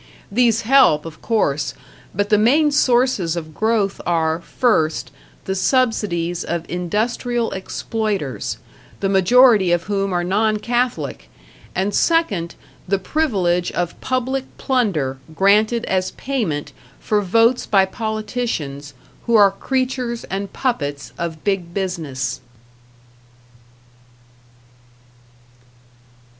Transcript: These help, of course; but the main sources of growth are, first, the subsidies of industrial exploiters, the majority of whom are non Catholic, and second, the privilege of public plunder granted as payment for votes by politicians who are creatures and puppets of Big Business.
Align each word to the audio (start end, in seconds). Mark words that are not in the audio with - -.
These 0.31 0.61
help, 0.61 1.05
of 1.05 1.21
course; 1.21 1.75
but 2.11 2.29
the 2.29 2.39
main 2.39 2.71
sources 2.71 3.35
of 3.35 3.53
growth 3.53 4.01
are, 4.03 4.39
first, 4.41 5.11
the 5.45 5.53
subsidies 5.53 6.43
of 6.43 6.67
industrial 6.67 7.51
exploiters, 7.51 8.57
the 8.99 9.09
majority 9.09 9.71
of 9.71 9.83
whom 9.83 10.11
are 10.11 10.23
non 10.23 10.57
Catholic, 10.57 11.29
and 11.75 11.93
second, 11.93 12.55
the 12.87 12.97
privilege 12.97 13.71
of 13.73 14.01
public 14.01 14.45
plunder 14.57 15.19
granted 15.35 15.85
as 15.85 16.09
payment 16.09 16.73
for 16.99 17.21
votes 17.21 17.67
by 17.67 17.85
politicians 17.85 18.95
who 19.27 19.35
are 19.35 19.51
creatures 19.51 20.23
and 20.31 20.51
puppets 20.51 21.13
of 21.19 21.43
Big 21.43 21.75
Business. 21.75 22.41